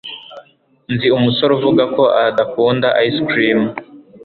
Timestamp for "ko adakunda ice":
1.95-3.19